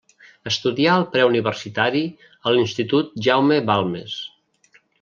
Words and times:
Estudià 0.51 0.95
el 1.01 1.03
preuniversitari 1.15 2.01
a 2.51 2.55
l'Institut 2.55 3.13
Jaume 3.27 3.61
Balmes. 3.69 4.17